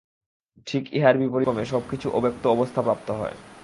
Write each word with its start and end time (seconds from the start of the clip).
ঠিক 0.67 0.83
ইহার 0.93 1.15
বিপরীতক্রমে 1.17 1.63
সব 1.65 1.83
কিছু 1.89 2.07
অব্যক্ত 2.09 2.43
অবস্থা 2.47 2.81
প্রাপ্ত 2.81 3.07
হয়। 3.11 3.35